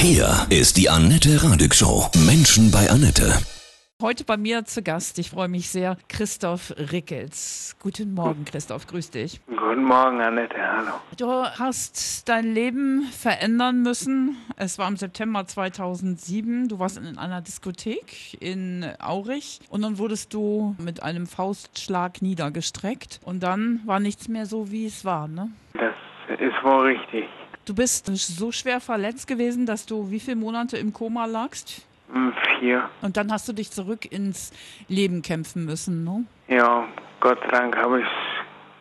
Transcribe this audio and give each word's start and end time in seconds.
Hier 0.00 0.46
ist 0.48 0.76
die 0.76 0.88
Annette 0.88 1.42
Radig 1.42 1.74
Show. 1.74 2.08
Menschen 2.24 2.70
bei 2.70 2.88
Annette. 2.88 3.32
Heute 4.00 4.22
bei 4.22 4.36
mir 4.36 4.64
zu 4.64 4.80
Gast, 4.80 5.18
ich 5.18 5.30
freue 5.30 5.48
mich 5.48 5.70
sehr, 5.70 5.96
Christoph 6.08 6.72
Rickels. 6.92 7.74
Guten 7.82 8.14
Morgen, 8.14 8.44
Christoph, 8.44 8.86
grüß 8.86 9.10
dich. 9.10 9.40
Guten 9.48 9.82
Morgen, 9.82 10.20
Annette, 10.20 10.54
hallo. 10.56 10.92
Du 11.16 11.26
hast 11.26 12.28
dein 12.28 12.54
Leben 12.54 13.08
verändern 13.10 13.82
müssen. 13.82 14.36
Es 14.56 14.78
war 14.78 14.86
im 14.86 14.96
September 14.96 15.44
2007. 15.44 16.68
Du 16.68 16.78
warst 16.78 16.96
in 16.96 17.18
einer 17.18 17.40
Diskothek 17.40 18.40
in 18.40 18.86
Aurich 19.00 19.58
und 19.68 19.82
dann 19.82 19.98
wurdest 19.98 20.32
du 20.32 20.76
mit 20.78 21.02
einem 21.02 21.26
Faustschlag 21.26 22.22
niedergestreckt 22.22 23.18
und 23.24 23.42
dann 23.42 23.80
war 23.84 23.98
nichts 23.98 24.28
mehr 24.28 24.46
so, 24.46 24.70
wie 24.70 24.86
es 24.86 25.04
war, 25.04 25.26
ne? 25.26 25.50
Das 25.74 26.38
ist 26.38 26.62
wohl 26.62 26.86
richtig. 26.86 27.24
Du 27.68 27.74
bist 27.74 28.06
so 28.16 28.50
schwer 28.50 28.80
verletzt 28.80 29.26
gewesen, 29.26 29.66
dass 29.66 29.84
du 29.84 30.10
wie 30.10 30.20
viele 30.20 30.36
Monate 30.36 30.78
im 30.78 30.94
Koma 30.94 31.26
lagst? 31.26 31.86
Hm, 32.10 32.32
Vier. 32.58 32.88
Und 33.02 33.18
dann 33.18 33.30
hast 33.30 33.46
du 33.46 33.52
dich 33.52 33.70
zurück 33.70 34.10
ins 34.10 34.52
Leben 34.88 35.20
kämpfen 35.20 35.66
müssen, 35.66 36.02
ne? 36.02 36.24
Ja, 36.48 36.88
Gott 37.20 37.38
sei 37.42 37.58
Dank 37.58 37.76
habe 37.76 38.00
ich 38.00 38.06
es 38.06 38.38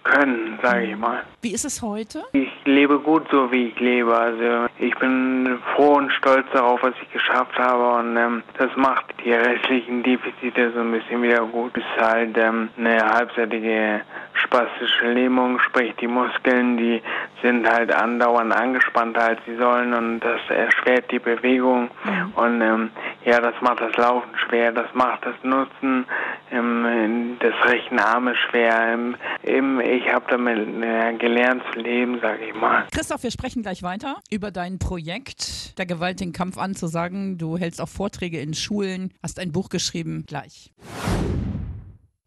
können, 0.08 0.58
sage 0.62 0.86
ich 0.86 0.96
mal. 0.96 1.24
Wie 1.42 1.52
ist 1.52 1.66
es 1.66 1.82
heute? 1.82 2.24
Ich 2.32 2.50
lebe 2.66 3.00
gut 3.00 3.28
so, 3.30 3.52
wie 3.52 3.68
ich 3.68 3.80
lebe. 3.80 4.16
Also 4.18 4.68
ich 4.80 4.96
bin 5.00 5.60
froh 5.76 5.96
und 5.96 6.12
stolz 6.14 6.46
darauf, 6.54 6.82
was 6.82 6.94
ich 7.02 7.12
geschafft 7.12 7.58
habe 7.58 8.00
und 8.00 8.16
ähm, 8.16 8.44
das 8.58 8.70
macht 8.76 9.06
die 9.24 9.34
restlichen 9.34 10.04
Defizite 10.04 10.72
so 10.74 10.80
ein 10.80 10.92
bisschen 10.92 11.22
wieder 11.22 11.46
gut. 11.46 11.72
Es 11.76 11.84
ist 11.84 12.06
halt 12.06 12.38
ähm, 12.38 12.70
eine 12.78 13.04
halbseitige 13.04 14.02
spastische 14.38 15.12
Lähmung, 15.12 15.60
sprich 15.60 15.94
die 16.00 16.08
Muskeln, 16.08 16.78
die 16.78 17.02
sind 17.42 17.68
halt 17.68 17.94
andauernd 17.94 18.54
angespannter 18.54 19.22
als 19.22 19.40
sie 19.46 19.56
sollen 19.58 19.94
und 19.94 20.20
das 20.20 20.40
erschwert 20.50 21.12
die 21.12 21.20
Bewegung 21.20 21.90
und 22.36 22.62
ähm, 22.62 22.92
ja, 23.26 23.40
das 23.40 23.56
macht 23.62 23.82
das 23.82 23.96
Laufen 23.98 24.30
schwer, 24.48 24.72
das 24.72 24.88
macht 24.94 25.26
das 25.26 25.36
Nutzen 25.44 26.06
ähm, 26.52 27.38
des 27.42 27.54
rechten 27.66 28.00
Armes 28.00 28.38
schwer. 28.50 28.98
Ähm, 29.44 29.80
ich 29.80 30.08
habe 30.12 30.26
damit 30.30 30.84
äh, 30.84 31.14
gelernt 31.18 31.64
zu 31.74 31.80
leben, 31.80 32.20
sage 32.22 32.46
ich 32.46 32.56
mal. 32.56 32.86
Christoph, 32.92 33.24
wir 33.24 33.32
sprechen 33.32 33.64
gleich 33.64 33.84
weiter 33.84 34.18
über 34.30 34.52
dein 34.52 34.80
Projekt, 34.80 35.78
der 35.78 35.86
Gewalt 35.86 36.20
den 36.20 36.34
Kampf 36.34 36.58
anzusagen. 36.58 37.38
Du 37.38 37.58
hältst 37.58 37.82
auch 37.82 37.90
Vorträge 37.90 38.40
in 38.40 38.54
Schulen, 38.54 39.14
hast 39.22 39.40
ein 39.40 39.52
Buch 39.52 39.70
geschrieben. 39.70 40.24
Gleich. 40.28 40.72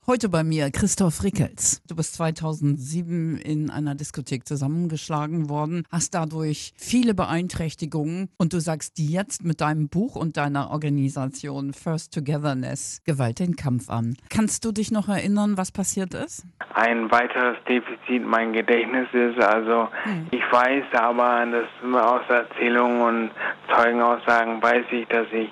Heute 0.06 0.30
bei 0.30 0.42
mir 0.42 0.70
Christoph 0.70 1.22
Rickels. 1.22 1.82
Du 1.86 1.94
bist 1.94 2.14
2007 2.14 3.36
in 3.36 3.68
einer 3.68 3.94
Diskothek 3.94 4.48
zusammengeschlagen 4.48 5.50
worden, 5.50 5.84
hast 5.92 6.14
dadurch 6.14 6.72
viele 6.74 7.12
Beeinträchtigungen 7.12 8.30
und 8.38 8.54
du 8.54 8.60
sagst 8.60 8.98
jetzt 8.98 9.44
mit 9.44 9.60
deinem 9.60 9.90
Buch 9.90 10.16
und 10.16 10.38
deiner 10.38 10.70
Organisation 10.70 11.74
First 11.74 12.14
Togetherness 12.14 13.02
Gewalt 13.04 13.40
den 13.40 13.56
Kampf 13.56 13.90
an. 13.90 14.16
Kannst 14.30 14.64
du 14.64 14.72
dich 14.72 14.90
noch 14.90 15.08
erinnern, 15.08 15.58
was 15.58 15.70
passiert 15.70 16.14
ist? 16.14 16.46
Ein 16.72 17.10
weiteres 17.10 17.58
Defizit 17.68 18.24
mein 18.24 18.54
Gedächtnis 18.54 19.06
ist, 19.12 19.38
also 19.38 19.88
ich 20.30 20.42
weiß 20.50 20.84
aber, 20.94 21.44
das 21.46 22.02
aus 22.02 22.22
Erzählungen 22.30 23.02
und 23.02 23.30
Zeugenaussagen 23.76 24.62
weiß 24.62 24.86
ich, 24.92 25.06
dass 25.08 25.26
ich 25.30 25.50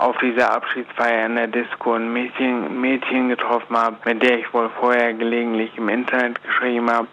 auf 0.00 0.16
dieser 0.18 0.50
Abschiedsfeier 0.52 1.26
in 1.26 1.36
der 1.36 1.46
Disco 1.46 1.92
ein 1.92 2.10
Mädchen, 2.12 2.80
Mädchen 2.80 3.28
getroffen 3.28 3.76
habe, 3.76 3.96
mit 4.06 4.22
der 4.22 4.38
ich 4.38 4.52
wohl 4.54 4.70
vorher 4.80 5.12
gelegentlich 5.12 5.76
im 5.76 5.90
Internet 5.90 6.42
geschrieben 6.42 6.90
habe, 6.90 7.06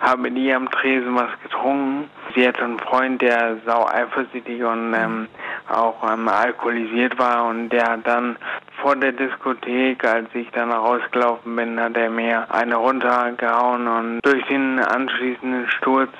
habe 0.00 0.28
ihr 0.28 0.56
am 0.56 0.68
Tresen 0.70 1.14
was 1.14 1.30
getrunken. 1.44 2.10
Sie 2.34 2.46
hatte 2.46 2.64
einen 2.64 2.80
Freund, 2.80 3.22
der 3.22 3.58
sau 3.64 3.86
eifersüchtig 3.86 4.64
und 4.64 4.92
ähm, 4.92 5.28
auch 5.68 6.02
ähm, 6.10 6.26
alkoholisiert 6.28 7.16
war 7.18 7.46
und 7.46 7.68
der 7.68 7.92
hat 7.92 8.06
dann 8.06 8.36
vor 8.80 8.96
der 8.96 9.12
Diskothek, 9.12 10.04
als 10.04 10.28
ich 10.34 10.50
dann 10.50 10.72
rausgelaufen 10.72 11.54
bin, 11.54 11.78
hat 11.78 11.96
er 11.96 12.10
mir 12.10 12.52
eine 12.52 12.74
runtergehauen 12.74 13.86
und 13.86 14.20
durch 14.24 14.44
den 14.46 14.80
anschließenden 14.80 15.70
Sturz 15.70 16.10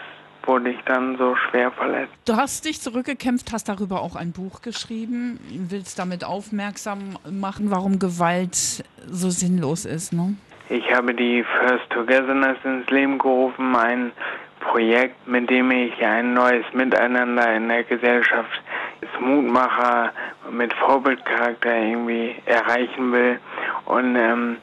wurde 0.47 0.70
ich 0.70 0.80
dann 0.86 1.16
so 1.16 1.36
schwer 1.36 1.70
verletzt. 1.70 2.12
Du 2.25 2.36
hast 2.36 2.64
dich 2.64 2.80
zurückgekämpft, 2.80 3.53
hast 3.53 3.69
darüber 3.69 4.00
auch 4.00 4.16
ein 4.16 4.32
Buch 4.32 4.62
geschrieben, 4.62 5.38
willst 5.69 5.98
damit 5.98 6.25
aufmerksam 6.25 7.19
machen, 7.30 7.70
warum 7.70 7.98
Gewalt 7.98 8.84
so 9.06 9.30
sinnlos 9.30 9.84
ist, 9.84 10.12
ne? 10.12 10.36
Ich 10.69 10.91
habe 10.94 11.12
die 11.14 11.44
First 11.44 11.91
Togetherness 11.91 12.56
ins 12.64 12.88
Leben 12.88 13.19
gerufen, 13.19 13.76
ein 13.76 14.12
Projekt, 14.60 15.26
mit 15.26 15.50
dem 15.50 15.70
ich 15.70 15.92
ein 16.04 16.34
neues 16.34 16.64
Miteinander 16.72 17.54
in 17.54 17.69
der 17.69 17.82
Gesellschaft 17.84 18.62
als 19.03 19.20
Mutmacher 19.20 20.12
mit 20.50 20.72
Vorbildcharakter 20.74 21.76
irgendwie 21.76 22.36
erreichen 22.47 23.12
will. 23.12 23.38
Und 23.84 24.16
ähm, 24.16 24.56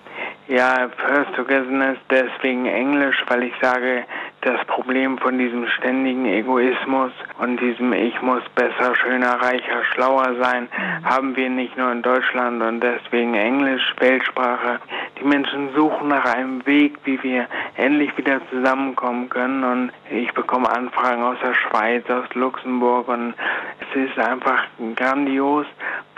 ja, 0.47 0.89
First 1.05 1.35
Togetherness 1.35 1.97
deswegen 2.09 2.65
Englisch, 2.65 3.23
weil 3.27 3.43
ich 3.43 3.53
sage, 3.61 4.05
das 4.41 4.63
Problem 4.67 5.17
von 5.17 5.37
diesem 5.37 5.67
ständigen 5.67 6.25
Egoismus 6.25 7.11
und 7.39 7.59
diesem 7.59 7.91
Ich 7.93 8.21
muss 8.21 8.41
besser, 8.55 8.95
schöner, 8.95 9.41
reicher, 9.41 9.83
schlauer 9.93 10.35
sein, 10.41 10.69
haben 11.03 11.35
wir 11.35 11.49
nicht 11.49 11.77
nur 11.77 11.91
in 11.91 12.01
Deutschland 12.01 12.61
und 12.61 12.79
deswegen 12.81 13.33
Englisch, 13.33 13.93
Weltsprache. 13.99 14.79
Die 15.19 15.25
Menschen 15.25 15.73
suchen 15.75 16.07
nach 16.07 16.25
einem 16.25 16.65
Weg, 16.65 16.97
wie 17.03 17.21
wir 17.21 17.47
endlich 17.75 18.17
wieder 18.17 18.39
zusammenkommen 18.49 19.29
können 19.29 19.63
und 19.63 19.91
ich 20.09 20.31
bekomme 20.33 20.69
Anfragen 20.69 21.23
aus 21.23 21.37
der 21.43 21.53
Schweiz, 21.53 22.09
aus 22.09 22.33
Luxemburg 22.33 23.09
und 23.09 23.33
es 23.81 24.09
ist 24.09 24.17
einfach 24.17 24.63
grandios, 24.95 25.65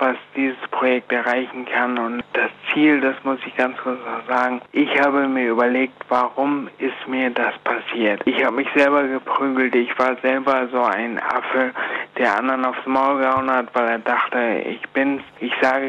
was 0.02 0.18
dieses 0.36 0.58
Projekt 0.72 1.12
erreichen 1.12 1.66
kann 1.66 1.98
und 2.00 2.24
das 2.34 2.50
Ziel, 2.74 3.00
das 3.00 3.16
muss 3.24 3.38
ich 3.46 3.56
ganz 3.56 3.78
kurz 3.78 4.00
sagen, 4.28 4.60
ich 4.72 5.00
habe 5.00 5.28
mir 5.28 5.50
überlegt, 5.50 5.94
warum 6.10 6.68
ist 6.80 7.08
mir 7.08 7.30
das 7.30 7.54
passiert? 7.60 8.20
Ich 8.26 8.44
habe 8.44 8.56
mich 8.56 8.68
selber 8.76 9.04
geprügelt, 9.04 9.76
ich 9.76 9.98
war 10.00 10.18
selber 10.22 10.68
so 10.72 10.82
ein 10.82 11.20
Affe, 11.20 11.72
der 12.18 12.36
anderen 12.36 12.66
aufs 12.66 12.86
Maul 12.86 13.20
gehauen 13.20 13.50
hat, 13.50 13.68
weil 13.74 13.88
er 13.88 14.00
dachte, 14.00 14.64
ich 14.66 14.82
bin's. 14.90 15.22
Ich 15.40 15.54
sage, 15.62 15.88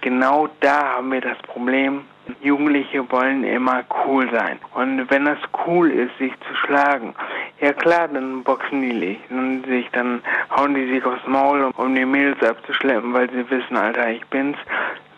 genau 0.00 0.48
da 0.60 0.94
haben 0.94 1.10
wir 1.12 1.20
das 1.20 1.38
Problem. 1.38 2.04
Jugendliche 2.42 3.10
wollen 3.10 3.42
immer 3.42 3.84
cool 4.06 4.28
sein. 4.32 4.58
Und 4.74 5.10
wenn 5.10 5.26
es 5.26 5.38
cool 5.66 5.90
ist, 5.90 6.16
sich 6.18 6.32
zu 6.46 6.54
schlagen, 6.54 7.14
ja 7.60 7.72
klar, 7.72 8.08
dann 8.08 8.42
boxen 8.42 8.82
die 8.82 8.92
nicht. 8.92 9.30
Und 9.30 9.64
sich, 9.66 9.88
dann 9.92 10.22
hauen 10.56 10.74
die 10.74 10.88
sich 10.88 11.04
aufs 11.04 11.26
Maul, 11.26 11.70
um 11.76 11.94
die 11.94 12.04
Mädels 12.04 12.42
abzuschleppen, 12.42 13.12
weil 13.12 13.30
sie 13.30 13.48
wissen, 13.50 13.76
Alter, 13.76 14.10
ich 14.10 14.24
bin's. 14.26 14.56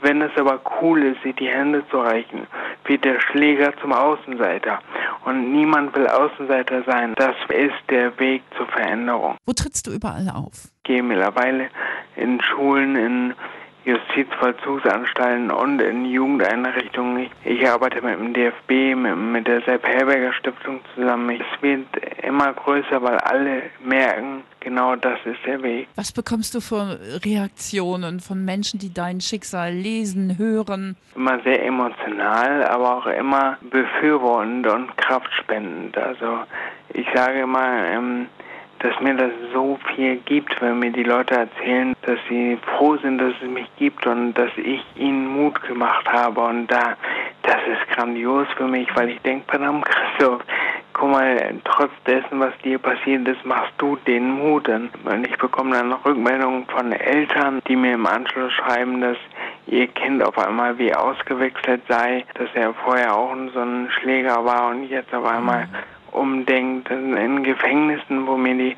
Wenn 0.03 0.23
es 0.23 0.31
aber 0.39 0.61
cool 0.81 1.03
ist, 1.03 1.23
sich 1.23 1.37
die 1.37 1.49
Hände 1.49 1.87
zu 1.91 2.01
reichen, 2.01 2.47
wird 2.87 3.05
der 3.05 3.21
Schläger 3.21 3.73
zum 3.83 3.93
Außenseiter. 3.93 4.81
Und 5.27 5.53
niemand 5.53 5.95
will 5.95 6.07
Außenseiter 6.07 6.83
sein. 6.85 7.15
Das 7.17 7.37
ist 7.49 7.75
der 7.91 8.19
Weg 8.19 8.43
zur 8.57 8.67
Veränderung. 8.69 9.37
Wo 9.45 9.53
trittst 9.53 9.87
du 9.87 9.93
überall 9.93 10.31
auf? 10.35 10.71
Ich 10.79 10.83
gehe 10.85 11.03
mittlerweile 11.03 11.69
in 12.17 12.41
Schulen, 12.41 12.97
in 12.97 13.35
Justizvollzugsanstalten 13.85 15.51
und 15.51 15.81
in 15.81 16.05
Jugendeinrichtungen. 16.05 17.29
Ich, 17.45 17.69
arbeite 17.69 18.03
mit 18.03 18.19
dem 18.19 18.35
DFB, 18.35 18.97
mit, 18.97 19.47
der 19.47 19.63
Sepp 19.63 19.87
Herberger 19.87 20.33
Stiftung 20.35 20.81
zusammen. 20.95 21.41
Es 21.41 21.63
wird 21.63 21.87
immer 22.23 22.53
größer, 22.53 23.03
weil 23.03 23.17
alle 23.19 23.63
merken, 23.83 24.43
genau 24.61 24.97
das 24.97 25.19
ist 25.25 25.39
der 25.47 25.63
Weg. 25.63 25.89
Was 25.97 26.13
bekommst 26.13 26.55
du 26.55 26.61
für 26.61 26.99
Reaktionen 27.25 28.21
von 28.21 28.45
Menschen, 28.45 28.79
die 28.79 28.93
dein 28.93 29.21
Schicksal 29.21 29.73
lesen, 29.73 30.37
hören? 30.39 30.97
Immer 31.17 31.41
sehr 31.43 31.65
emotional, 31.65 32.65
aber 32.65 32.99
auch 32.99 33.07
immer 33.07 33.57
befürwortend 33.71 34.67
und 34.67 34.97
kraftspendend. 34.99 35.97
Also 35.97 36.41
ich 36.93 37.07
sage 37.15 37.41
immer, 37.41 37.87
ähm, 37.87 38.27
dass 38.81 38.99
mir 39.01 39.15
das 39.15 39.31
so 39.53 39.79
viel 39.95 40.17
gibt, 40.25 40.61
wenn 40.61 40.79
mir 40.79 40.91
die 40.91 41.03
Leute 41.03 41.35
erzählen, 41.35 41.95
dass 42.03 42.19
sie 42.29 42.59
froh 42.77 42.97
sind, 42.97 43.19
dass 43.19 43.35
es 43.43 43.49
mich 43.49 43.69
gibt 43.77 44.07
und 44.07 44.35
dass 44.35 44.51
ich 44.57 44.83
ihnen 44.97 45.27
Mut 45.29 45.61
gemacht 45.63 46.11
habe. 46.11 46.41
Und 46.41 46.67
da, 46.67 46.97
das 47.43 47.59
ist 47.67 47.95
grandios 47.95 48.47
für 48.57 48.67
mich, 48.67 48.89
weil 48.97 49.11
ich 49.11 49.21
denke, 49.21 49.45
verdammt, 49.49 49.85
Christoph, 49.85 50.43
guck 50.95 51.11
mal, 51.11 51.55
trotz 51.65 51.91
dessen, 52.07 52.41
was 52.41 52.57
dir 52.65 52.79
passiert 52.79 53.29
ist, 53.29 53.45
machst 53.45 53.75
du 53.79 53.97
den 54.07 54.31
Mut. 54.31 54.69
Und 54.69 55.27
ich 55.27 55.37
bekomme 55.37 55.77
dann 55.77 55.91
noch 55.91 56.05
Rückmeldungen 56.05 56.67
von 56.67 56.93
Eltern, 56.93 57.61
die 57.69 57.77
mir 57.77 57.95
im 57.95 58.07
Anschluss 58.07 58.53
schreiben, 58.53 59.01
dass 59.03 59.19
ihr 59.67 59.89
Kind 59.89 60.23
auf 60.23 60.39
einmal 60.39 60.79
wie 60.79 60.95
ausgewechselt 60.95 61.83
sei, 61.89 62.25
dass 62.35 62.49
er 62.55 62.73
vorher 62.75 63.15
auch 63.15 63.35
so 63.53 63.61
ein 63.61 63.91
Schläger 64.01 64.45
war 64.45 64.71
und 64.71 64.85
jetzt 64.85 65.15
auf 65.15 65.25
einmal 65.25 65.69
umdenkt. 66.13 66.91
In 66.91 67.43
Gefängnissen, 67.43 68.27
wo 68.27 68.37
mir 68.37 68.55
die 68.55 68.77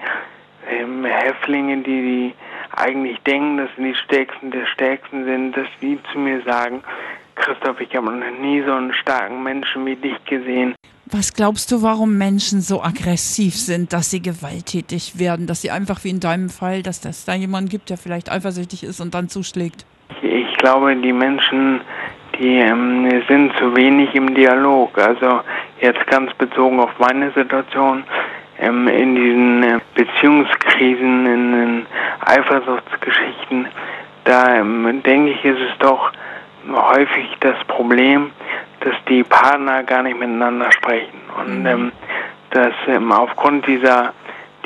ähm, 0.70 1.05
Häftlinge, 1.05 1.79
die, 1.79 1.82
die 1.82 2.34
eigentlich 2.76 3.19
denken, 3.20 3.58
dass 3.58 3.70
sie 3.76 3.84
die 3.84 3.94
Stärksten 3.94 4.50
der 4.50 4.67
Stärksten 4.67 5.25
sind, 5.25 5.56
dass 5.56 5.69
die 5.81 5.99
zu 6.12 6.19
mir 6.19 6.43
sagen, 6.43 6.82
Christoph, 7.34 7.81
ich 7.81 7.94
habe 7.96 8.12
noch 8.12 8.38
nie 8.40 8.62
so 8.62 8.73
einen 8.73 8.93
starken 8.94 9.43
Menschen 9.43 9.87
wie 9.87 9.96
dich 9.96 10.23
gesehen. 10.25 10.75
Was 11.06 11.34
glaubst 11.34 11.70
du, 11.70 11.82
warum 11.82 12.17
Menschen 12.17 12.61
so 12.61 12.82
aggressiv 12.82 13.55
sind, 13.55 13.93
dass 13.93 14.11
sie 14.11 14.23
gewalttätig 14.23 15.19
werden, 15.19 15.46
dass 15.46 15.61
sie 15.61 15.70
einfach 15.70 16.05
wie 16.05 16.11
in 16.11 16.20
deinem 16.20 16.49
Fall, 16.49 16.82
dass 16.82 17.00
das 17.00 17.25
da 17.25 17.35
jemanden 17.35 17.69
gibt, 17.69 17.90
der 17.90 17.99
vielleicht 17.99 18.31
eifersüchtig 18.31 18.85
ist 18.85 19.00
und 19.00 19.12
dann 19.12 19.28
zuschlägt? 19.28 19.85
Ich 20.23 20.56
glaube, 20.56 20.96
die 20.96 21.12
Menschen, 21.12 21.81
die 22.38 22.58
ähm, 22.58 23.23
sind 23.29 23.56
zu 23.58 23.76
wenig 23.76 24.14
im 24.14 24.34
Dialog. 24.34 24.96
Also 24.99 25.40
jetzt 25.81 26.06
ganz 26.06 26.32
bezogen 26.34 26.81
auf 26.81 26.90
meine 26.99 27.31
Situation, 27.32 28.05
ähm, 28.58 28.88
in 28.88 29.14
diesen 29.14 29.62
äh, 29.62 29.81
Beziehungskrisen, 29.94 31.26
in 31.26 31.52
den 31.52 31.87
Eifersuchtsgeschichten, 32.25 33.67
da 34.25 34.56
ähm, 34.56 35.02
denke 35.02 35.32
ich, 35.32 35.44
ist 35.44 35.61
es 35.61 35.79
doch 35.79 36.12
häufig 36.70 37.37
das 37.40 37.56
Problem, 37.67 38.31
dass 38.81 38.94
die 39.08 39.25
Partner 39.25 39.82
gar 39.82 40.02
nicht 40.02 40.19
miteinander 40.19 40.70
sprechen 40.70 41.20
und 41.38 41.61
mhm. 41.61 41.67
ähm, 41.67 41.93
dass 42.50 42.75
ähm, 42.87 43.11
aufgrund 43.11 43.67
dieser 43.67 44.12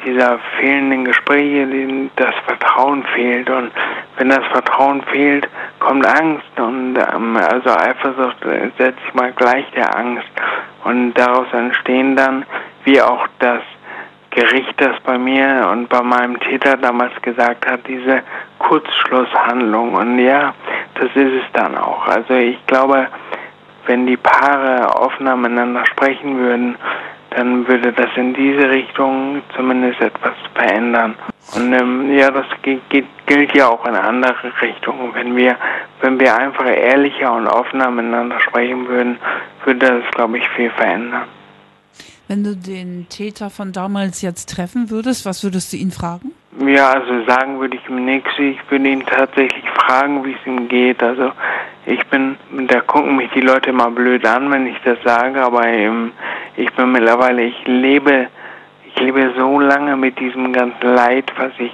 dieser 0.05 0.39
fehlenden 0.61 1.05
Gespräche 1.05 1.67
das 2.17 2.35
Vertrauen 2.47 3.03
fehlt 3.15 3.49
und 3.51 3.73
wenn 4.19 4.29
das 4.29 4.45
Vertrauen 4.53 5.03
fehlt, 5.03 5.49
kommt 5.87 6.05
Angst 6.05 6.59
und 6.59 6.97
ähm, 6.97 7.37
also 7.37 7.71
Eifersucht 7.71 8.45
äh, 8.45 8.71
setzt 8.77 9.01
sich 9.05 9.15
mal 9.15 9.33
gleich 9.33 9.65
der 9.71 9.97
Angst 9.97 10.29
und 10.83 11.15
daraus 11.15 11.47
entstehen 11.53 12.17
dann, 12.17 12.45
wie 12.85 13.01
auch 13.01 13.27
das 13.39 13.63
Gericht 14.31 14.75
das 14.79 14.99
bei 15.05 15.17
mir 15.17 15.69
und 15.73 15.89
bei 15.89 16.03
meinem 16.03 16.41
Täter 16.41 16.77
damals 16.77 17.13
gesagt 17.23 17.71
hat, 17.71 17.81
diese 17.87 18.23
Kurzschlusshandlung. 18.59 19.95
Und 19.95 20.19
ja, 20.19 20.55
das 20.95 21.09
ist 21.15 21.33
es 21.33 21.53
dann 21.53 21.79
auch. 21.79 22.07
Also 22.09 22.35
ich 22.35 22.59
glaube, 22.67 23.07
wenn 23.87 24.07
die 24.07 24.17
Paare 24.17 24.93
offener 25.01 25.37
miteinander 25.37 25.87
sprechen 25.87 26.37
würden, 26.37 26.77
dann 27.31 27.67
würde 27.69 27.93
das 27.93 28.11
in 28.17 28.35
diese 28.35 28.69
Richtung 28.69 29.41
zumindest 29.55 30.01
etwas 30.01 30.35
verändern. 30.55 31.15
Und 31.55 31.73
ähm, 31.73 32.13
ja, 32.13 32.31
das 32.31 32.47
geht, 32.63 33.07
gilt 33.27 33.55
ja 33.55 33.69
auch 33.69 33.85
in 33.87 33.95
andere 33.95 34.53
Richtungen. 34.61 35.15
Wenn 35.15 35.37
wir, 35.37 35.57
wenn 36.01 36.19
wir 36.19 36.37
einfach 36.37 36.67
ehrlicher 36.67 37.33
und 37.33 37.47
offener 37.47 37.91
miteinander 37.91 38.41
sprechen 38.41 38.89
würden, 38.89 39.19
würde 39.65 40.01
das, 40.01 40.11
glaube 40.13 40.39
ich, 40.39 40.49
viel 40.51 40.71
verändern. 40.71 41.25
Wenn 42.29 42.43
du 42.43 42.57
den 42.57 43.09
Täter 43.09 43.51
von 43.51 43.73
damals 43.73 44.21
jetzt 44.21 44.47
treffen 44.51 44.91
würdest, 44.91 45.27
was 45.27 45.45
würdest 45.45 45.73
du 45.73 45.77
ihn 45.77 45.93
fragen? 45.93 46.33
Ja, 46.59 46.91
also 46.91 47.25
sagen 47.25 47.61
würde 47.61 47.77
ich 47.77 47.89
ihm 47.89 48.05
nichts. 48.05 48.31
Ich 48.39 48.59
würde 48.69 48.89
ihn 48.89 49.05
tatsächlich 49.07 49.65
fragen, 49.71 50.25
wie 50.25 50.33
es 50.33 50.47
ihm 50.47 50.67
geht. 50.69 51.03
Also 51.03 51.31
ich 51.85 52.05
bin, 52.07 52.37
da 52.67 52.81
gucken 52.81 53.17
mich 53.17 53.31
die 53.33 53.43
Leute 53.43 53.73
mal 53.73 53.91
blöd 53.91 54.27
an, 54.27 54.51
wenn 54.51 54.67
ich 54.67 54.77
das 54.85 54.99
sage, 55.05 55.41
aber 55.41 55.67
ähm, 55.69 56.13
ich 56.57 56.73
bin 56.75 56.91
mittlerweile, 56.93 57.45
ich 57.45 57.67
lebe, 57.67 58.27
ich 58.97 59.03
lebe 59.03 59.33
so 59.37 59.61
lange 59.61 59.95
mit 59.97 60.19
diesem 60.19 60.53
ganzen 60.53 60.95
Leid, 60.95 61.31
was 61.37 61.53
ich, 61.59 61.73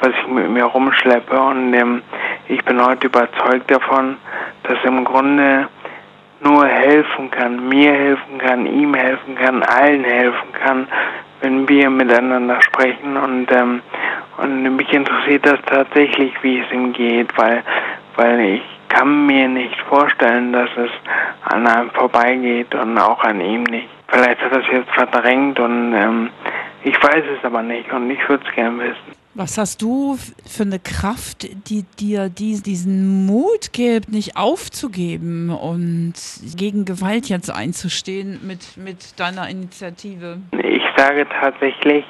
was 0.00 0.10
ich 0.10 0.28
mit 0.28 0.50
mir 0.50 0.64
rumschleppe 0.64 1.40
und 1.40 1.72
ähm, 1.72 2.02
ich 2.48 2.62
bin 2.64 2.84
heute 2.84 3.06
überzeugt 3.06 3.70
davon, 3.70 4.18
dass 4.64 4.76
im 4.84 5.04
Grunde 5.04 5.68
nur 6.40 6.66
helfen 6.66 7.30
kann, 7.30 7.68
mir 7.68 7.92
helfen 7.92 8.38
kann, 8.38 8.66
ihm 8.66 8.94
helfen 8.94 9.34
kann, 9.36 9.62
allen 9.62 10.04
helfen 10.04 10.52
kann, 10.62 10.86
wenn 11.40 11.68
wir 11.68 11.88
miteinander 11.88 12.60
sprechen 12.62 13.16
und 13.16 13.50
ähm, 13.50 13.80
und 14.36 14.76
mich 14.76 14.92
interessiert 14.92 15.46
das 15.46 15.58
tatsächlich, 15.66 16.32
wie 16.42 16.60
es 16.60 16.70
ihm 16.70 16.92
geht, 16.92 17.36
weil 17.38 17.62
weil 18.16 18.40
ich 18.40 18.62
kann 18.88 19.26
mir 19.26 19.48
nicht 19.48 19.80
vorstellen, 19.82 20.52
dass 20.52 20.68
es 20.76 20.90
an 21.44 21.66
einem 21.66 21.90
vorbeigeht 21.90 22.74
und 22.74 22.98
auch 22.98 23.22
an 23.24 23.40
ihm 23.40 23.62
nicht. 23.64 23.88
Vielleicht 24.08 24.40
hat 24.40 24.52
er 24.52 24.60
es 24.60 24.66
jetzt 24.72 24.90
verdrängt 24.92 25.60
und 25.60 25.92
ähm, 25.94 26.30
ich 26.84 27.02
weiß 27.02 27.24
es 27.36 27.44
aber 27.44 27.62
nicht 27.62 27.90
und 27.92 28.10
ich 28.10 28.28
würde 28.28 28.44
es 28.48 28.54
gern 28.54 28.78
wissen. 28.78 29.18
Was 29.34 29.56
hast 29.56 29.82
du 29.82 30.16
für 30.46 30.64
eine 30.64 30.80
Kraft, 30.80 31.46
die 31.68 31.84
dir 32.00 32.28
diesen 32.28 33.24
Mut 33.26 33.72
gibt, 33.72 34.08
nicht 34.08 34.36
aufzugeben 34.36 35.50
und 35.50 36.14
gegen 36.56 36.84
Gewalt 36.84 37.28
jetzt 37.28 37.48
einzustehen 37.48 38.40
mit, 38.44 38.76
mit 38.76 39.20
deiner 39.20 39.48
Initiative? 39.48 40.38
Ich 40.60 40.82
sage 40.96 41.24
tatsächlich, 41.40 42.04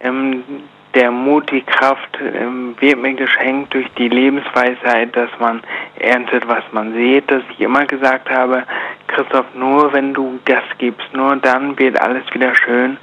ähm, 0.00 0.44
der 0.94 1.10
Mut, 1.10 1.50
die 1.50 1.62
Kraft 1.62 2.18
ähm, 2.20 2.74
wird 2.80 2.98
mir 3.00 3.14
geschenkt 3.14 3.72
durch 3.74 3.86
die 3.96 4.08
Lebensweisheit, 4.08 5.14
dass 5.16 5.30
man 5.38 5.62
erntet, 5.98 6.46
was 6.46 6.64
man 6.72 6.92
sieht, 6.94 7.30
dass 7.30 7.42
ich 7.50 7.60
immer 7.60 7.86
gesagt 7.86 8.30
habe, 8.30 8.64
Christoph, 9.08 9.46
nur 9.54 9.92
wenn 9.92 10.12
du 10.12 10.38
Gas 10.44 10.64
gibst, 10.78 11.06
nur 11.14 11.36
dann 11.36 11.78
wird 11.78 12.00
alles 12.00 12.24
wieder 12.32 12.54
schön. 12.54 12.98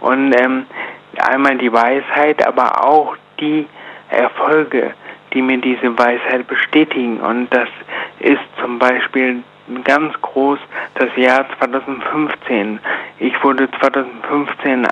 Und 0.00 0.32
ähm, 0.40 0.66
einmal 1.18 1.56
die 1.58 1.72
Weisheit, 1.72 2.46
aber 2.46 2.84
auch 2.84 3.16
die 3.40 3.66
Erfolge, 4.10 4.94
die 5.32 5.42
mir 5.42 5.58
diese 5.58 5.96
Weisheit 5.98 6.46
bestätigen. 6.46 7.20
Und 7.20 7.52
das 7.52 7.68
ist 8.20 8.40
zum 8.60 8.78
Beispiel 8.78 9.42
ganz 9.84 10.14
groß 10.20 10.58
das 10.94 11.08
Jahr 11.16 11.46
2015. 11.58 12.80
Ich 13.18 13.42
wurde 13.42 13.68
2015 13.80 14.86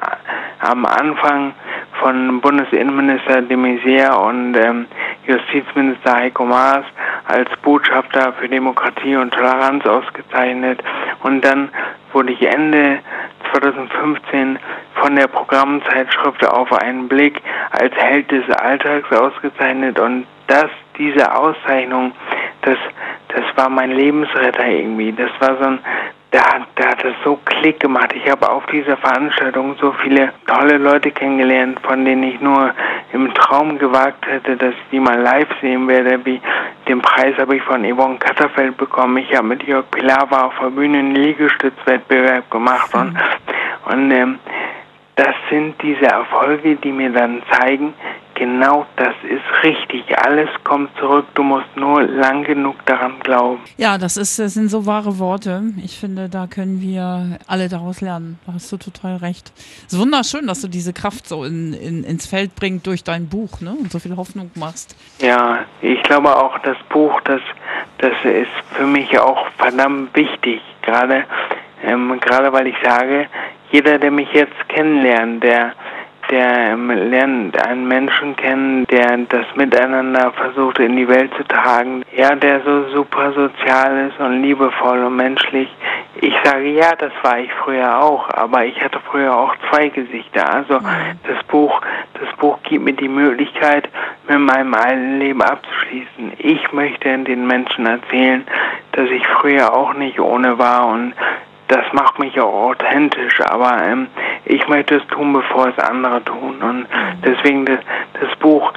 am 0.60 0.86
Anfang 0.86 1.52
von 2.00 2.40
Bundesinnenminister 2.40 3.42
de 3.42 3.56
Maizière 3.56 4.16
und 4.16 4.56
ähm, 4.56 4.86
Justizminister 5.26 6.16
Heiko 6.16 6.44
Maas 6.44 6.84
als 7.26 7.48
Botschafter 7.62 8.32
für 8.32 8.48
Demokratie 8.48 9.16
und 9.16 9.32
Toleranz 9.32 9.86
ausgezeichnet. 9.86 10.82
Und 11.22 11.44
dann 11.44 11.68
wurde 12.12 12.32
ich 12.32 12.42
Ende 12.42 12.98
2015 13.52 14.58
von 14.94 15.16
der 15.16 15.28
Programmzeitschrift 15.28 16.46
auf 16.46 16.72
einen 16.72 17.08
Blick 17.08 17.40
als 17.70 17.94
Held 17.94 18.30
des 18.30 18.48
Alltags 18.50 19.10
ausgezeichnet 19.12 19.98
und 19.98 20.26
das, 20.46 20.70
diese 20.98 21.32
Auszeichnung, 21.34 22.12
das, 22.62 22.76
das 23.28 23.44
war 23.56 23.68
mein 23.68 23.92
Lebensretter 23.92 24.66
irgendwie. 24.66 25.12
Das 25.12 25.30
war 25.38 25.56
so 25.58 25.64
ein, 25.64 25.78
da, 26.30 26.66
da 26.76 26.88
hat 26.90 27.04
es 27.04 27.14
so 27.24 27.38
Klick 27.44 27.80
gemacht. 27.80 28.12
Ich 28.14 28.30
habe 28.30 28.48
auf 28.48 28.64
dieser 28.66 28.96
Veranstaltung 28.96 29.74
so 29.80 29.92
viele 30.02 30.32
tolle 30.46 30.78
Leute 30.78 31.10
kennengelernt, 31.10 31.80
von 31.82 32.04
denen 32.04 32.22
ich 32.22 32.40
nur 32.40 32.72
im 33.12 33.34
Traum 33.34 33.78
gewagt 33.78 34.26
hätte, 34.26 34.56
dass 34.56 34.72
ich 34.72 34.90
die 34.92 35.00
mal 35.00 35.20
live 35.20 35.48
sehen 35.60 35.88
werde. 35.88 36.24
Wie 36.24 36.40
den 36.88 37.00
Preis 37.02 37.36
habe 37.38 37.56
ich 37.56 37.62
von 37.62 37.84
Yvonne 37.84 38.18
Katterfeld 38.18 38.76
bekommen. 38.76 39.16
Ich 39.18 39.34
habe 39.34 39.48
mit 39.48 39.62
Jörg 39.64 39.90
Pilawa 39.90 40.46
auf 40.46 40.54
der 40.60 40.70
Bühne 40.70 40.98
einen 40.98 41.14
Liegestützwettbewerb 41.16 42.48
gemacht 42.50 42.94
und, 42.94 43.16
und 43.92 44.10
ähm, 44.12 44.38
das 45.20 45.34
sind 45.50 45.74
diese 45.82 46.06
Erfolge, 46.06 46.76
die 46.76 46.92
mir 46.92 47.10
dann 47.10 47.42
zeigen, 47.50 47.92
genau 48.34 48.86
das 48.96 49.14
ist 49.28 49.62
richtig. 49.62 50.02
Alles 50.18 50.48
kommt 50.64 50.88
zurück. 50.98 51.26
Du 51.34 51.42
musst 51.42 51.76
nur 51.76 52.02
lang 52.02 52.42
genug 52.42 52.74
daran 52.86 53.20
glauben. 53.20 53.60
Ja, 53.76 53.98
das, 53.98 54.16
ist, 54.16 54.38
das 54.38 54.54
sind 54.54 54.70
so 54.70 54.86
wahre 54.86 55.18
Worte. 55.18 55.62
Ich 55.84 55.98
finde, 55.98 56.30
da 56.30 56.46
können 56.46 56.80
wir 56.80 57.38
alle 57.46 57.68
daraus 57.68 58.00
lernen. 58.00 58.38
Da 58.46 58.54
hast 58.54 58.72
du 58.72 58.78
total 58.78 59.16
recht. 59.16 59.52
Es 59.86 59.92
ist 59.92 60.00
wunderschön, 60.00 60.46
dass 60.46 60.62
du 60.62 60.68
diese 60.68 60.94
Kraft 60.94 61.28
so 61.28 61.44
in, 61.44 61.74
in, 61.74 62.02
ins 62.02 62.26
Feld 62.26 62.54
bringst 62.56 62.86
durch 62.86 63.04
dein 63.04 63.28
Buch 63.28 63.60
ne? 63.60 63.72
und 63.78 63.92
so 63.92 63.98
viel 63.98 64.16
Hoffnung 64.16 64.50
machst. 64.54 64.96
Ja, 65.20 65.66
ich 65.82 66.02
glaube 66.04 66.34
auch, 66.34 66.58
das 66.60 66.78
Buch, 66.88 67.20
das, 67.24 67.42
das 67.98 68.14
ist 68.24 68.48
für 68.72 68.86
mich 68.86 69.18
auch 69.18 69.46
verdammt 69.58 70.16
wichtig. 70.16 70.62
Gerade, 70.80 71.24
ähm, 71.84 72.18
gerade 72.20 72.50
weil 72.54 72.68
ich 72.68 72.76
sage, 72.82 73.28
jeder, 73.70 73.98
der 73.98 74.10
mich 74.10 74.32
jetzt 74.32 74.68
kennenlernt, 74.68 75.42
der 75.44 75.72
der 76.30 76.76
lernt 76.76 77.60
einen 77.66 77.88
Menschen 77.88 78.36
kennen, 78.36 78.86
der 78.86 79.16
das 79.28 79.46
Miteinander 79.56 80.32
versucht 80.32 80.78
in 80.78 80.96
die 80.96 81.08
Welt 81.08 81.32
zu 81.36 81.42
tragen. 81.44 82.04
Ja, 82.16 82.34
der 82.36 82.60
so 82.60 82.88
super 82.90 83.32
sozial 83.32 84.08
ist 84.08 84.20
und 84.20 84.42
liebevoll 84.42 85.04
und 85.04 85.16
menschlich. 85.16 85.68
Ich 86.20 86.34
sage 86.44 86.68
ja, 86.70 86.94
das 86.96 87.12
war 87.22 87.38
ich 87.38 87.52
früher 87.64 88.00
auch, 88.00 88.28
aber 88.30 88.64
ich 88.64 88.80
hatte 88.82 89.00
früher 89.10 89.36
auch 89.36 89.54
zwei 89.70 89.88
Gesichter. 89.88 90.52
Also 90.52 90.78
mhm. 90.78 90.86
das 91.26 91.42
Buch, 91.48 91.80
das 92.14 92.36
Buch 92.36 92.58
gibt 92.62 92.84
mir 92.84 92.92
die 92.92 93.08
Möglichkeit, 93.08 93.88
mit 94.28 94.38
meinem 94.38 94.74
alten 94.74 95.18
Leben 95.18 95.42
abzuschließen. 95.42 96.32
Ich 96.38 96.72
möchte 96.72 97.18
den 97.18 97.46
Menschen 97.46 97.86
erzählen, 97.86 98.46
dass 98.92 99.10
ich 99.10 99.26
früher 99.26 99.72
auch 99.72 99.94
nicht 99.94 100.20
ohne 100.20 100.58
war 100.58 100.86
und 100.86 101.14
das 101.70 101.92
macht 101.92 102.18
mich 102.18 102.38
auch 102.40 102.70
authentisch, 102.70 103.40
aber 103.48 103.82
ähm, 103.84 104.08
ich 104.44 104.66
möchte 104.68 104.96
es 104.96 105.06
tun, 105.06 105.32
bevor 105.32 105.68
es 105.68 105.78
andere 105.78 106.22
tun. 106.24 106.60
Und 106.60 106.86
deswegen 107.24 107.64
das, 107.64 107.78
das 108.20 108.34
Buch, 108.36 108.72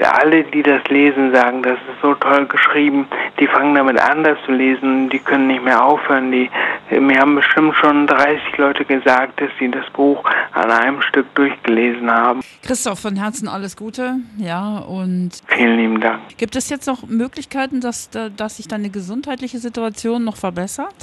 alle, 0.00 0.44
die 0.44 0.62
das 0.62 0.82
lesen, 0.88 1.34
sagen, 1.34 1.62
das 1.62 1.74
ist 1.74 2.00
so 2.02 2.14
toll 2.14 2.46
geschrieben, 2.46 3.06
die 3.38 3.46
fangen 3.46 3.74
damit 3.74 4.00
an, 4.00 4.24
das 4.24 4.38
zu 4.46 4.52
lesen, 4.52 5.08
die 5.10 5.18
können 5.18 5.46
nicht 5.48 5.62
mehr 5.62 5.84
aufhören, 5.84 6.30
die 6.32 6.50
Mir 6.90 7.18
haben 7.18 7.34
bestimmt 7.36 7.74
schon 7.76 8.06
30 8.06 8.58
Leute 8.58 8.84
gesagt, 8.84 9.40
dass 9.40 9.50
sie 9.58 9.70
das 9.70 9.88
Buch 9.90 10.22
an 10.52 10.70
einem 10.70 11.02
Stück 11.02 11.34
durchgelesen 11.34 12.10
haben. 12.10 12.40
Christoph, 12.62 13.00
von 13.00 13.16
Herzen 13.16 13.48
alles 13.48 13.76
Gute. 13.76 14.16
Ja, 14.38 14.78
und 14.78 15.30
Vielen 15.46 15.76
lieben 15.76 16.00
Dank. 16.00 16.20
gibt 16.36 16.54
es 16.56 16.68
jetzt 16.68 16.86
noch 16.86 17.06
Möglichkeiten, 17.06 17.80
dass, 17.80 18.10
dass 18.10 18.56
sich 18.56 18.68
deine 18.68 18.90
gesundheitliche 18.90 19.58
Situation 19.58 20.24
noch 20.24 20.36
verbessert? 20.36 20.94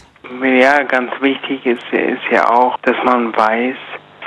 Ja, 0.43 0.83
ganz 0.83 1.11
wichtig 1.21 1.65
ist, 1.65 1.83
ist 1.91 2.21
ja 2.31 2.49
auch, 2.49 2.77
dass 2.83 2.95
man 3.03 3.35
weiß, 3.35 3.75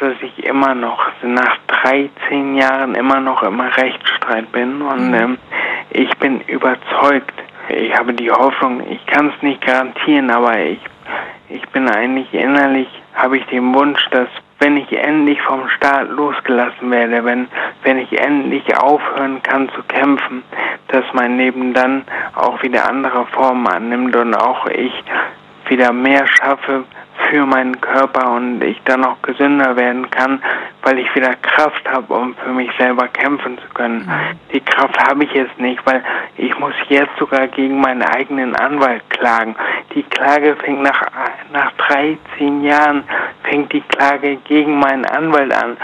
dass 0.00 0.14
ich 0.20 0.44
immer 0.44 0.74
noch 0.74 0.98
nach 1.22 1.58
13 1.84 2.56
Jahren 2.56 2.96
immer 2.96 3.20
noch 3.20 3.42
im 3.44 3.60
Rechtsstreit 4.22 4.50
bin 4.52 4.82
und 4.82 5.08
Mhm. 5.08 5.14
ähm, 5.14 5.38
ich 5.90 6.10
bin 6.18 6.40
überzeugt. 6.42 7.34
Ich 7.68 7.96
habe 7.96 8.12
die 8.12 8.30
Hoffnung, 8.30 8.82
ich 8.90 9.04
kann 9.06 9.32
es 9.34 9.42
nicht 9.42 9.64
garantieren, 9.64 10.30
aber 10.30 10.58
ich, 10.58 10.80
ich 11.48 11.66
bin 11.68 11.88
eigentlich 11.88 12.32
innerlich, 12.32 12.88
habe 13.14 13.38
ich 13.38 13.46
den 13.46 13.74
Wunsch, 13.74 14.04
dass 14.10 14.28
wenn 14.58 14.76
ich 14.76 14.92
endlich 14.92 15.40
vom 15.42 15.68
Staat 15.70 16.08
losgelassen 16.10 16.90
werde, 16.90 17.24
wenn, 17.24 17.48
wenn 17.82 17.98
ich 17.98 18.20
endlich 18.20 18.64
aufhören 18.76 19.42
kann 19.42 19.68
zu 19.70 19.82
kämpfen, 19.84 20.42
dass 20.88 21.04
mein 21.14 21.36
Leben 21.36 21.72
dann 21.74 22.04
auch 22.34 22.62
wieder 22.62 22.88
andere 22.88 23.26
Formen 23.26 23.66
annimmt 23.66 24.14
und 24.14 24.34
auch 24.34 24.66
ich 24.68 24.92
wieder 25.68 25.92
mehr 25.92 26.26
schaffe 26.26 26.84
für 27.32 27.46
meinen 27.46 27.80
Körper 27.80 28.30
und 28.34 28.62
ich 28.62 28.78
dann 28.84 29.06
auch 29.06 29.16
gesünder 29.22 29.74
werden 29.74 30.10
kann, 30.10 30.42
weil 30.82 30.98
ich 30.98 31.14
wieder 31.14 31.34
Kraft 31.36 31.82
habe, 31.88 32.12
um 32.12 32.34
für 32.34 32.50
mich 32.52 32.70
selber 32.78 33.08
kämpfen 33.08 33.56
zu 33.56 33.68
können. 33.72 34.06
Die 34.52 34.60
Kraft 34.60 34.98
habe 35.08 35.24
ich 35.24 35.32
jetzt 35.32 35.58
nicht, 35.58 35.80
weil 35.86 36.04
ich 36.36 36.56
muss 36.58 36.74
jetzt 36.90 37.16
sogar 37.18 37.48
gegen 37.48 37.80
meinen 37.80 38.02
eigenen 38.02 38.54
Anwalt 38.56 39.02
klagen. 39.08 39.56
Die 39.94 40.02
Klage 40.02 40.56
fängt 40.56 40.82
nach, 40.82 41.00
nach 41.54 41.72
13 41.88 42.64
Jahren, 42.64 43.04
fängt 43.44 43.72
die 43.72 43.80
Klage 43.80 44.36
gegen 44.44 44.78
meinen 44.78 45.06
Anwalt 45.06 45.54
an. 45.54 45.78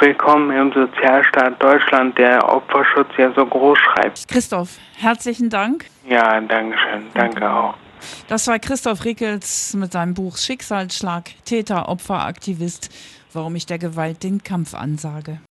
Willkommen 0.00 0.50
im 0.50 0.72
Sozialstaat 0.72 1.62
Deutschland, 1.62 2.18
der 2.18 2.42
Opferschutz 2.52 3.10
ja 3.16 3.30
so 3.36 3.46
groß 3.46 3.78
schreibt. 3.78 4.26
Christoph, 4.26 4.70
herzlichen 4.96 5.48
Dank. 5.48 5.84
Ja, 6.08 6.40
danke 6.40 6.76
schön. 6.76 7.06
Danke 7.14 7.48
auch. 7.48 7.74
Das 8.28 8.46
war 8.46 8.58
Christoph 8.58 9.04
Rickels 9.04 9.74
mit 9.74 9.92
seinem 9.92 10.14
Buch 10.14 10.36
Schicksalsschlag, 10.36 11.30
Täter, 11.44 11.88
Opfer, 11.88 12.24
Aktivist, 12.24 12.90
warum 13.32 13.56
ich 13.56 13.66
der 13.66 13.78
Gewalt 13.78 14.22
den 14.22 14.42
Kampf 14.42 14.74
ansage. 14.74 15.40